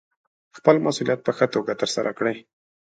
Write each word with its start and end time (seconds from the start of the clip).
خپل 0.57 0.75
مسوولیت 0.85 1.19
په 1.23 1.31
ښه 1.37 1.45
توګه 1.55 1.73
ترسره 1.81 2.11
کړئ. 2.17 2.35